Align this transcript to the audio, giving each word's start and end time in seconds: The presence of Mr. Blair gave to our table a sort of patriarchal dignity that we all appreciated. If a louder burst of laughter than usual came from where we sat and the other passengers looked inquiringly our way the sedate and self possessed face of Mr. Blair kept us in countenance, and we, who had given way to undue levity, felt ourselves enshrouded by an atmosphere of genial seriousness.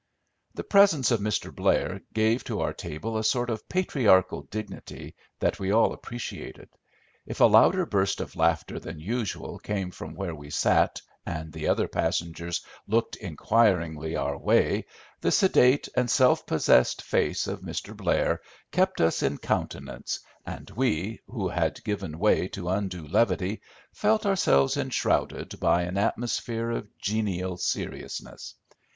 The 0.55 0.63
presence 0.63 1.11
of 1.11 1.19
Mr. 1.19 1.53
Blair 1.55 2.01
gave 2.11 2.43
to 2.45 2.59
our 2.61 2.73
table 2.73 3.19
a 3.19 3.23
sort 3.23 3.51
of 3.51 3.69
patriarchal 3.69 4.41
dignity 4.49 5.13
that 5.39 5.59
we 5.59 5.71
all 5.71 5.93
appreciated. 5.93 6.69
If 7.27 7.39
a 7.39 7.43
louder 7.45 7.85
burst 7.85 8.19
of 8.19 8.35
laughter 8.35 8.79
than 8.79 8.99
usual 8.99 9.59
came 9.59 9.91
from 9.91 10.15
where 10.15 10.33
we 10.33 10.49
sat 10.49 10.99
and 11.23 11.53
the 11.53 11.67
other 11.67 11.87
passengers 11.87 12.65
looked 12.87 13.15
inquiringly 13.17 14.15
our 14.15 14.35
way 14.39 14.85
the 15.19 15.29
sedate 15.31 15.87
and 15.95 16.09
self 16.09 16.47
possessed 16.47 17.03
face 17.03 17.45
of 17.45 17.61
Mr. 17.61 17.95
Blair 17.95 18.41
kept 18.71 19.01
us 19.01 19.21
in 19.21 19.37
countenance, 19.37 20.19
and 20.47 20.67
we, 20.71 21.19
who 21.27 21.47
had 21.49 21.83
given 21.83 22.17
way 22.17 22.47
to 22.47 22.69
undue 22.69 23.05
levity, 23.07 23.61
felt 23.93 24.25
ourselves 24.25 24.77
enshrouded 24.77 25.59
by 25.59 25.83
an 25.83 25.95
atmosphere 25.99 26.71
of 26.71 26.87
genial 26.97 27.55
seriousness. 27.55 28.55